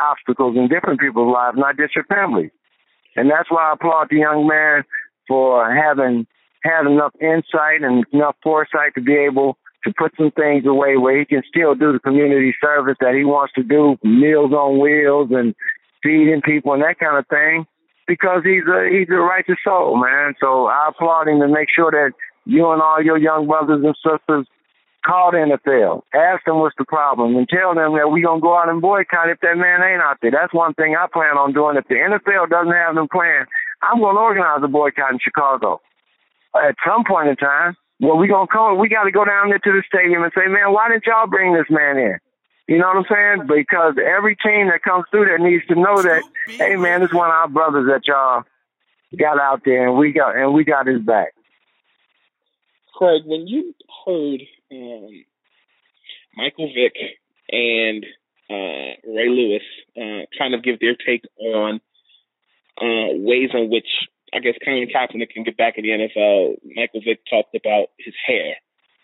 [0.00, 2.50] obstacles in different people's lives, not just your family.
[3.16, 4.84] And that's why I applaud the young man
[5.26, 6.26] for having
[6.64, 11.18] had enough insight and enough foresight to be able to put some things away where
[11.18, 15.28] he can still do the community service that he wants to do, meals on wheels
[15.30, 15.54] and
[16.02, 17.66] feeding people and that kind of thing,
[18.06, 20.34] because he's a he's a righteous soul, man.
[20.40, 22.12] So I applaud him to make sure that
[22.44, 24.46] you and all your young brothers and sisters
[25.06, 28.58] call the NFL, ask them what's the problem, and tell them that we're gonna go
[28.58, 30.32] out and boycott if that man ain't out there.
[30.32, 31.76] That's one thing I plan on doing.
[31.76, 33.46] If the NFL doesn't have them playing,
[33.82, 35.80] I'm gonna organize a boycott in Chicago
[36.62, 37.76] at some point in time.
[38.00, 38.78] Well, we gonna come.
[38.78, 41.26] We got to go down there to the stadium and say, man, why didn't y'all
[41.26, 42.18] bring this man in?
[42.68, 43.46] You know what I'm saying?
[43.48, 47.30] Because every team that comes through there needs to know that, hey, man, this one
[47.30, 48.44] of our brothers that y'all
[49.18, 51.32] got out there, and we got and we got his back.
[52.94, 53.74] Craig, when you
[54.06, 54.40] heard
[54.72, 55.24] um,
[56.36, 56.94] Michael Vick
[57.50, 58.04] and
[58.50, 59.62] uh, Ray Lewis
[59.96, 61.80] uh, kind of give their take on
[62.80, 63.88] uh, ways in which
[64.34, 66.56] I guess Colin Kaepernick can get back in the NFL.
[66.74, 68.56] Michael Vick talked about his hair,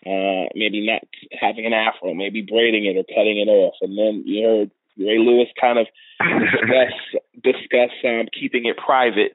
[0.05, 1.01] uh, maybe not
[1.39, 5.19] having an afro, maybe braiding it or cutting it off, and then you heard Ray
[5.19, 5.87] Lewis kind of
[6.19, 9.33] discuss discuss um, keeping it private,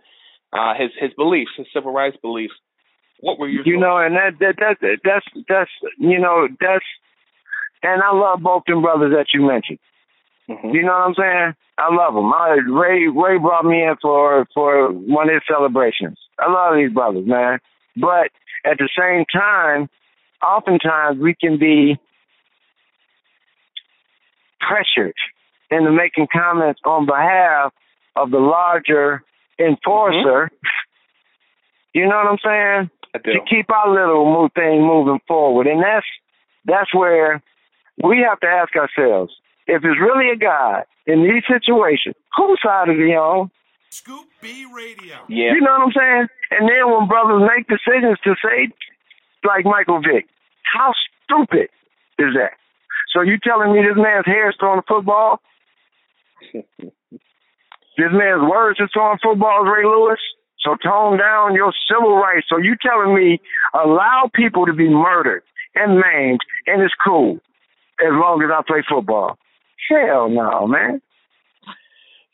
[0.53, 2.55] uh, his his beliefs, his civil rights beliefs.
[3.21, 6.85] What were your You know, and that that that that's that's you know that's
[7.83, 9.79] and I love both them brothers that you mentioned.
[10.51, 10.69] Mm-hmm.
[10.71, 11.55] You know what I'm saying?
[11.79, 12.33] I love them.
[12.33, 16.19] I, Ray Ray brought me in for for one of his celebrations.
[16.39, 17.61] I love these brothers, man.
[17.97, 18.31] But
[18.65, 19.89] at the same time,
[20.43, 21.99] oftentimes we can be
[24.61, 25.15] pressured
[25.71, 27.73] into making comments on behalf
[28.17, 29.23] of the larger
[29.59, 30.51] enforcer.
[30.51, 31.99] Mm-hmm.
[31.99, 32.91] You know what I'm saying?
[33.25, 36.07] To keep our little move thing moving forward, and that's
[36.65, 37.43] that's where
[38.03, 39.33] we have to ask ourselves:
[39.71, 43.51] if it's really a God in these situations, whose side is he on?
[43.91, 45.19] Scoop B Radio.
[45.29, 45.55] Yeah.
[45.55, 46.27] You know what I'm saying?
[46.51, 48.71] And then when brothers make decisions to say,
[49.45, 50.27] like Michael Vick,
[50.63, 50.93] how
[51.25, 51.71] stupid
[52.19, 52.59] is that?
[53.15, 55.41] So you telling me this man's hair is throwing a football?
[56.53, 60.21] this man's words is throwing footballs, Ray Lewis?
[60.61, 62.47] So tone down your civil rights.
[62.49, 63.41] So you telling me
[63.75, 65.43] allow people to be murdered
[65.75, 67.41] and maimed and it's cool
[68.01, 69.39] as long as I play football?
[69.89, 71.01] Hell no, man.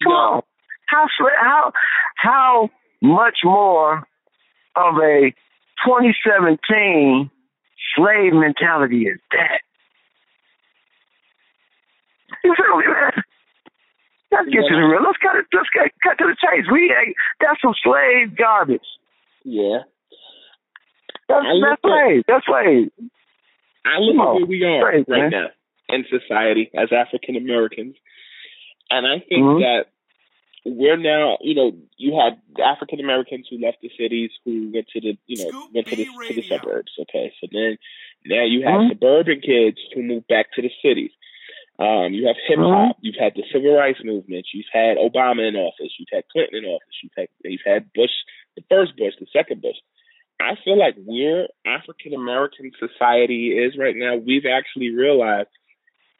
[0.02, 0.42] Come on.
[0.88, 1.06] How
[1.40, 1.72] how
[2.16, 2.70] how
[3.02, 4.06] much more
[4.76, 5.32] of a
[5.84, 7.30] 2017
[7.96, 9.60] slave mentality is that?
[12.44, 13.12] You feel me, man?
[14.32, 15.02] Let's get to the real.
[15.02, 15.46] Let's cut it.
[15.52, 16.66] Let's get cut to the chase.
[16.70, 16.92] We
[17.40, 18.80] that's some slave garbage.
[19.44, 19.86] Yeah.
[21.28, 22.22] That's that's slave.
[22.28, 22.90] That's slave.
[23.86, 25.48] I look at where we are Right, now
[25.88, 27.96] in society as African Americans,
[28.90, 29.60] and I think Mhm.
[29.60, 29.86] that
[30.64, 35.00] we're now, you know, you had African Americans who left the cities who went to
[35.00, 36.92] the, you know, went to the to the suburbs.
[36.98, 37.78] Okay, so then
[38.24, 38.88] now you have Mhm.
[38.88, 41.12] suburban kids who move back to the cities.
[41.78, 42.96] Um, you have hip hop.
[43.00, 44.46] You've had the civil rights movement.
[44.52, 45.92] You've had Obama in office.
[45.98, 47.02] You've had Clinton in office.
[47.02, 48.10] You've had you've had Bush,
[48.56, 49.76] the first Bush, the second Bush.
[50.40, 55.48] I feel like where African American society is right now, we've actually realized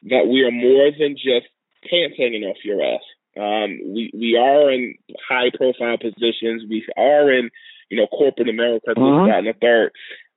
[0.03, 1.47] that we are more than just
[1.89, 3.01] pants hanging off your ass.
[3.37, 4.95] Um, we we are in
[5.27, 6.63] high profile positions.
[6.69, 7.49] We are in
[7.89, 9.89] you know corporate America, this, that, and the 3rd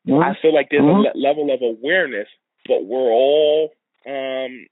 [0.08, 1.12] I feel like there's Mhm.
[1.12, 2.28] a le- level of awareness,
[2.66, 3.72] but we're all.
[4.06, 4.66] Um,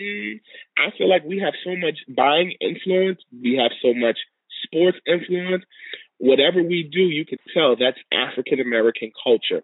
[0.00, 0.40] mm,
[0.76, 3.20] I feel like we have so much buying influence.
[3.42, 4.18] We have so much
[4.64, 5.64] sports influence.
[6.18, 9.62] Whatever we do, you can tell that's African American culture.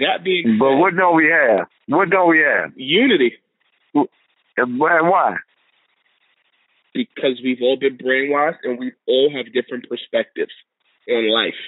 [0.00, 1.68] That being But said, what don't we have?
[1.86, 2.72] What don't we have?
[2.76, 3.34] unity
[4.56, 5.36] And why?
[6.94, 10.52] because we've all been brainwashed and we all have different perspectives
[11.10, 11.58] on life.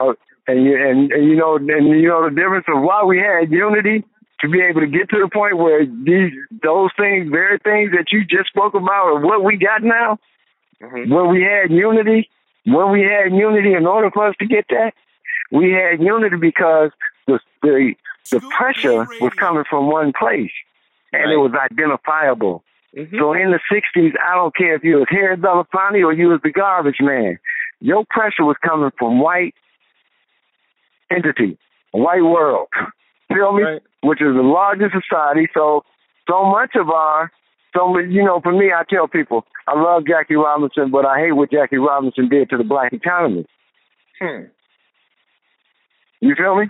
[0.00, 0.14] Oh,
[0.48, 3.52] and you and, and you know and you know the difference of why we had
[3.52, 4.02] unity
[4.40, 6.32] to be able to get to the point where these
[6.62, 10.18] those things, very things that you just spoke about, are what we got now.
[10.82, 11.12] Mm-hmm.
[11.12, 12.28] When we had unity,
[12.64, 14.94] when we had unity, in order for us to get that,
[15.52, 16.90] we had unity because
[17.28, 17.94] the the
[18.32, 20.50] the pressure was coming from one place,
[21.12, 22.64] and it was identifiable.
[22.94, 26.40] So in the '60s, I don't care if you was Harry Belafonte or you was
[26.42, 27.38] the garbage man,
[27.80, 29.54] your pressure was coming from white
[31.10, 31.58] entity,
[31.92, 32.68] white world.
[33.28, 33.80] Feel me?
[34.02, 35.48] Which is the largest society.
[35.54, 35.84] So
[36.28, 37.32] so much of our
[37.74, 41.32] so you know, for me, I tell people I love Jackie Robinson, but I hate
[41.32, 43.46] what Jackie Robinson did to the black economy.
[44.20, 44.44] Hmm.
[46.20, 46.66] You feel me?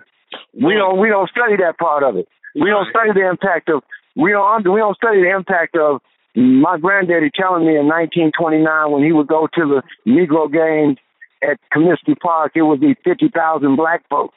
[0.55, 2.28] We don't we don't study that part of it.
[2.55, 3.83] We don't study the impact of
[4.16, 6.01] we don't we don't study the impact of
[6.35, 10.98] my granddaddy telling me in 1929 when he would go to the Negro games
[11.42, 14.37] at Comiskey Park, it would be 50,000 black folks.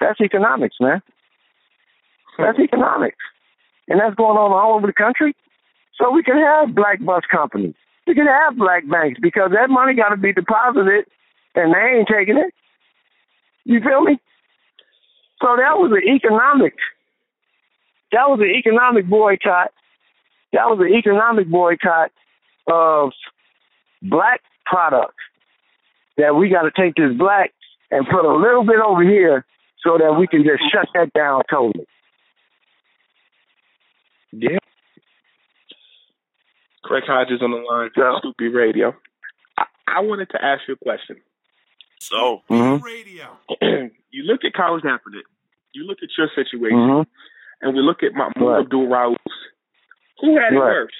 [0.00, 1.02] That's economics, man.
[2.38, 3.18] That's economics.
[3.88, 5.36] And that's going on all over the country.
[5.96, 7.74] So we can have black bus companies.
[8.06, 11.06] We can have black banks because that money got to be deposited
[11.54, 12.52] and they ain't taking it.
[13.64, 14.18] You feel me?
[15.40, 16.74] So that was an economic,
[18.14, 19.70] that was an economic boycott.
[20.52, 22.10] That was an economic boycott
[22.70, 23.10] of
[24.02, 25.22] black products
[26.16, 27.52] that we got to take this black
[27.90, 29.44] and put a little bit over here
[29.84, 31.86] so that we can just shut that down totally.
[34.32, 34.58] Yeah.
[36.82, 38.94] Craig Hodges on the line, for Scoop B Radio.
[39.58, 41.16] I, I wanted to ask you a question.
[42.00, 43.38] So, Radio
[44.10, 45.24] you look at Colin Kaepernick,
[45.72, 47.06] you look at your situation, Mhm.
[47.64, 48.60] And we look at Mahmoud Right.
[48.60, 49.16] Abdul Rauf.
[50.20, 50.72] Who had it Right.
[50.86, 50.92] worse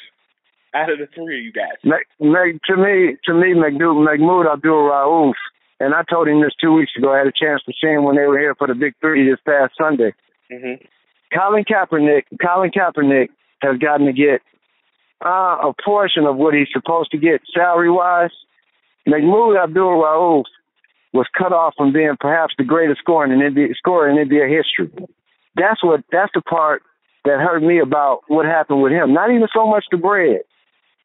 [0.74, 1.79] out of the three of you guys?
[1.83, 5.35] To me, to me, McDou- Mahmoud Abdul Rauf,
[5.79, 7.12] and I told him this two weeks ago.
[7.12, 9.29] I had a chance to see him when they were here for the Big Three
[9.29, 10.12] this past Sunday.
[10.50, 10.85] Mm-hmm.
[11.38, 13.29] Colin Kaepernick, Colin Kaepernick
[13.62, 14.40] has gotten to get
[15.24, 18.31] uh, a portion of what he's supposed to get salary wise.
[19.07, 20.44] Mahmoud Abdul Rauf
[21.12, 24.90] was cut off from being perhaps the greatest scorer in NBA, scorer in NBA history.
[25.57, 26.83] That's what that's the part
[27.25, 29.13] that hurt me about what happened with him.
[29.13, 30.42] Not even so much the bread,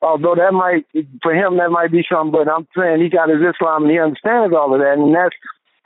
[0.01, 0.85] although that might
[1.21, 2.31] for him that might be something.
[2.31, 5.35] But I'm saying he got his Islam and he understands all of that, and that's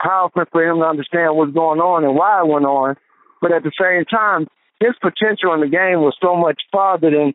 [0.02, 2.96] powerful for him to understand what's going on and why it went on.
[3.40, 4.48] But at the same time,
[4.80, 7.34] his potential in the game was so much farther than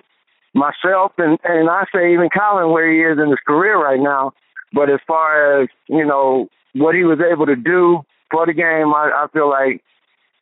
[0.53, 4.33] myself and and I say even Colin where he is in his career right now.
[4.73, 8.01] But as far as you know what he was able to do
[8.31, 9.83] for the game, I, I feel like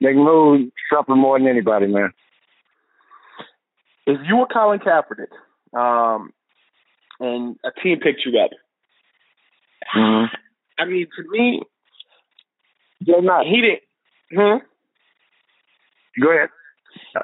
[0.02, 2.12] Mahmoud suffered more than anybody, man.
[4.06, 5.32] If you were Colin Kaepernick,
[5.78, 6.32] um,
[7.20, 8.52] and a team picked you up,
[9.93, 11.62] I mean, to me,
[13.02, 13.45] They're not.
[13.45, 13.82] he didn't.
[14.32, 14.66] Hmm?
[16.22, 16.50] Go ahead.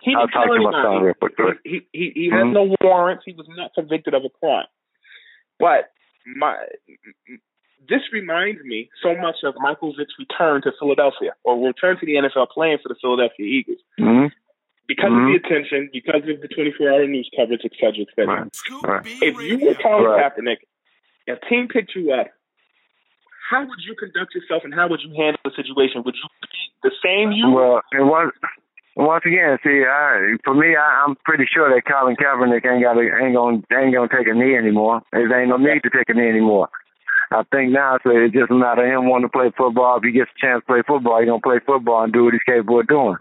[0.01, 0.83] He I'll didn't talk to my anybody.
[0.83, 1.37] son real quick.
[1.37, 1.57] Go ahead.
[1.63, 2.53] He he he has Mhm.
[2.53, 3.23] no warrants.
[3.25, 4.65] He was not convicted of a crime.
[5.59, 5.91] But
[6.25, 6.57] my
[7.89, 12.15] this reminds me so much of Michael Vick's return to Philadelphia or return to the
[12.15, 14.31] NFL playing for the Philadelphia Eagles Mhm.
[14.87, 15.21] because Mhm.
[15.21, 18.49] of the attention, because of the 24-hour news coverage, et cetera, et cetera.
[18.83, 19.05] Right.
[19.21, 20.23] If you were Colin Right.
[20.33, 20.57] Kaepernick,
[21.27, 22.27] a team picked you up,
[23.49, 26.03] how would you conduct yourself and how would you handle the situation?
[26.03, 27.49] Would you be the same you?
[27.51, 28.33] Well, and once
[28.95, 32.97] once again, see, I, for me, I, I'm pretty sure that Colin Kaepernick ain't got
[32.97, 35.01] ain't gonna ain't gonna take a knee anymore.
[35.11, 36.69] There ain't no need to take a knee anymore.
[37.33, 39.97] I think now so it's just a matter of him wanting to play football.
[39.97, 42.33] If he gets a chance to play football, he's gonna play football and do what
[42.33, 43.17] he's capable of doing.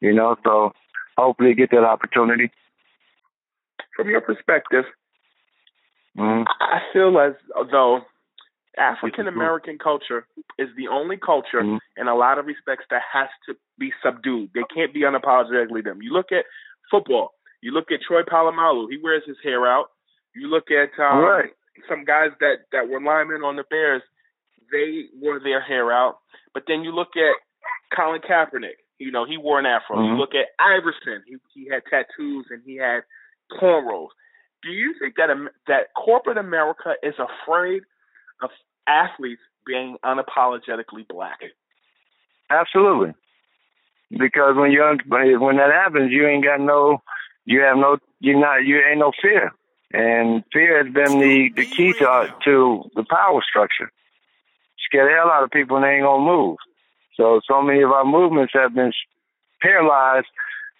[0.00, 0.72] You know, so
[1.18, 2.50] hopefully he get that opportunity.
[3.94, 4.84] From your perspective,
[6.16, 7.34] hmm I feel as
[7.70, 8.00] though
[8.78, 10.26] African American culture
[10.58, 14.50] is the only culture in a lot of respects that has to be subdued.
[14.54, 16.00] They can't be unapologetically them.
[16.00, 16.46] You look at
[16.90, 17.34] football.
[17.60, 18.86] You look at Troy Polamalu.
[18.90, 19.86] He wears his hair out.
[20.34, 21.50] You look at um, Right.
[21.88, 24.02] Some guys that that were linemen on the Bears.
[24.70, 26.18] They wore their hair out.
[26.54, 27.34] But then you look at
[27.96, 28.80] Colin Kaepernick.
[28.98, 30.00] You know, he wore an afro.
[30.02, 30.18] You Mhm.
[30.18, 31.22] look at Iverson.
[31.26, 33.02] He he had tattoos and he had
[33.50, 34.08] cornrows.
[34.62, 35.28] Do you think that
[35.66, 37.82] that corporate America is afraid
[38.40, 38.50] of
[38.86, 41.40] athletes being unapologetically black?
[42.50, 43.14] Absolutely.
[44.10, 47.02] Because when you when that happens, you ain't got no,
[47.44, 49.52] you have no, you're not, you ain't no fear,
[49.92, 53.90] and fear has been the the key to to the power structure.
[54.86, 56.56] Scare the hell out of people and they ain't gonna move.
[57.16, 58.92] So so many of our movements have been
[59.60, 60.26] paralyzed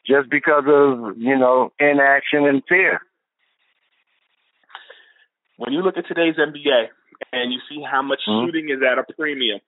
[0.07, 3.01] just because of you know inaction and fear.
[5.57, 6.89] When you look at today's NBA
[7.33, 8.47] and you see how much Mhm.
[8.47, 9.61] shooting is at a premium,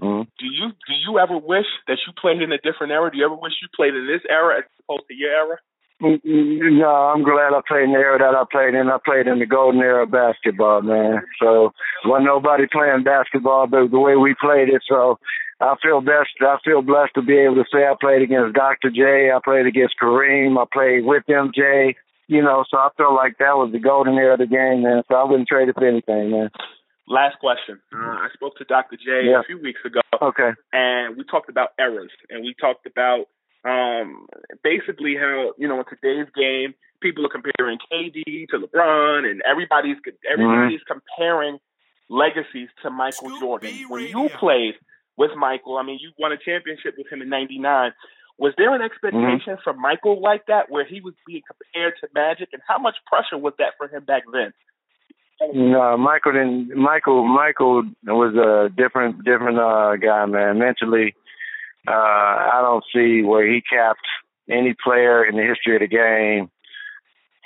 [0.00, 0.28] Mhm.
[0.38, 3.10] do you do you ever wish that you played in a different era?
[3.10, 5.58] Do you ever wish you played in this era as opposed to your era?
[6.00, 8.88] No, I'm glad I played in the era that I played in.
[8.88, 11.20] I played in the golden era of basketball, man.
[11.40, 11.72] So
[12.04, 14.82] wasn't nobody playing basketball the, the way we played it.
[14.88, 15.18] So
[15.60, 16.30] I feel best.
[16.40, 18.90] I feel blessed to be able to say I played against Dr.
[18.90, 19.30] J.
[19.30, 20.56] I played against Kareem.
[20.60, 21.94] I played with MJ.
[22.28, 25.02] You know, so I feel like that was the golden era of the game, man.
[25.08, 26.48] So I wouldn't trade it for anything, man.
[27.08, 27.80] Last question.
[27.92, 28.96] Uh, I spoke to Dr.
[28.96, 29.40] J Yeah.
[29.40, 30.00] a few weeks ago.
[30.22, 30.50] Okay.
[30.72, 33.24] and we talked about eras and we talked about
[33.64, 34.26] um
[34.64, 39.96] basically how you know in today's game people are comparing KD to LeBron and everybody's
[40.30, 41.58] everybody's comparing
[42.08, 43.74] legacies to Michael Jordan.
[43.88, 44.74] When you played
[45.16, 47.92] with Michael, I mean you won a championship with him in 99.
[48.38, 52.48] Was there an expectation for Michael like that where he was being compared to Magic
[52.54, 54.52] and how much pressure was that for him back then?
[55.52, 56.74] No, Michael didn't.
[56.76, 60.58] Michael Michael was a different different uh guy, man.
[60.58, 61.14] Mentally,
[61.86, 64.06] uh I don't see where he capped
[64.50, 66.50] any player in the history of the game.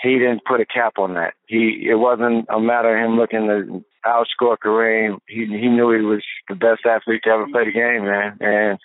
[0.02, 1.34] He didn't put a cap on that.
[1.46, 5.18] He it wasn't a matter of him looking to outscore Kareem.
[5.28, 8.36] He he knew he was the best athlete to ever play the game, man.
[8.40, 8.78] And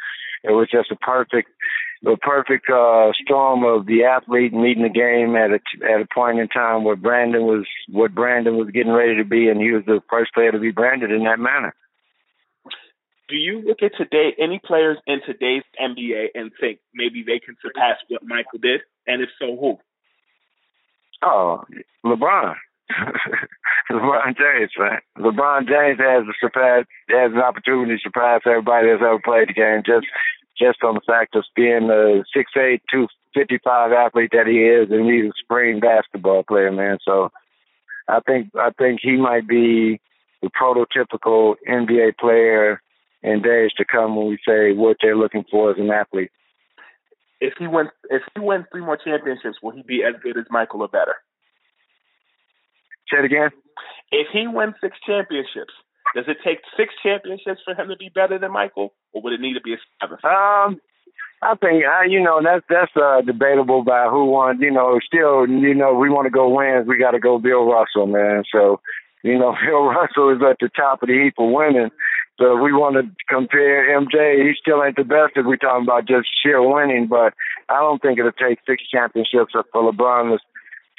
[0.43, 1.49] it was just a perfect
[2.01, 6.39] the perfect uh, storm of the athlete meeting the game at a at a point
[6.39, 9.83] in time where branding was what branding was getting ready to be, and he was
[9.85, 11.73] the first player to be branded in that manner.
[13.29, 17.55] Do you look at today any players in today's NBA and think maybe they can
[17.61, 18.81] surpass what Michael did?
[19.05, 19.77] And if so, who?
[21.21, 21.63] Oh,
[22.03, 22.55] LeBron.
[23.91, 24.99] LeBron James, man.
[25.17, 29.53] LeBron James has a surpass has an opportunity to surpass everybody that's ever played the
[29.53, 30.07] game just
[30.57, 34.59] just on the fact of being a six eight, two fifty five athlete that he
[34.59, 36.97] is and he's a spring basketball player, man.
[37.05, 37.29] So
[38.07, 40.01] I think I think he might be
[40.41, 42.81] the prototypical NBA player
[43.21, 46.31] in days to come when we say what they're looking for as an athlete.
[47.41, 50.45] If he wins, if he wins three more championships, will he be as good as
[50.49, 51.15] Michael or better?
[53.11, 53.49] Say it again.
[54.11, 55.73] If he wins six championships,
[56.15, 59.41] does it take six championships for him to be better than Michael, or would it
[59.41, 60.23] need to be a seventh?
[60.25, 60.81] Um,
[61.41, 64.59] I think uh, you know that's that's uh, debatable by who won.
[64.59, 66.87] You know, still, you know, we want to go wins.
[66.87, 68.43] We got to go Bill Russell, man.
[68.51, 68.81] So,
[69.23, 71.89] you know, Bill Russell is at the top of the heap of winning.
[72.39, 75.83] So if we want to compare MJ, he still ain't the best if we're talking
[75.83, 77.07] about just sheer winning.
[77.07, 77.33] But
[77.67, 80.39] I don't think it'll take six championships for LeBron to,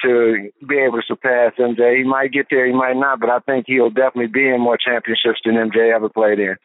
[0.07, 1.97] to be able to surpass MJ.
[1.97, 4.77] He might get there, he might not, but I think he'll definitely be in more
[4.77, 6.55] championships than MJ ever played in.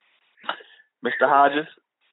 [1.03, 1.24] Mr.
[1.24, 1.66] Hodges,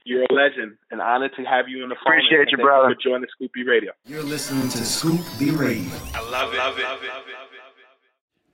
[0.05, 0.77] you're a legend.
[0.91, 2.13] An honor to have you on the phone.
[2.13, 2.95] Appreciate you, thank brother.
[2.95, 3.91] for joining Scoop B Radio.
[4.05, 5.91] You're listening to Scoop B Radio.
[6.13, 6.57] I love it.
[6.57, 7.42] Love it.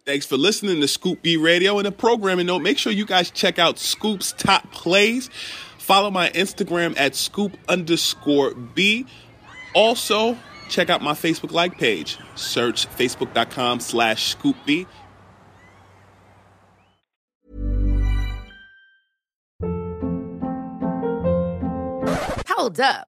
[0.10, 1.78] Thanks for listening to Scoop B Radio.
[1.78, 5.30] And a programming note, make sure you guys check out Scoop's top plays.
[5.78, 9.06] Follow my Instagram at scoop underscore B.
[9.76, 10.36] Also,
[10.68, 12.18] check out my Facebook like page.
[12.34, 14.88] Search facebook.com slash scoop B.
[22.48, 23.08] Hold up.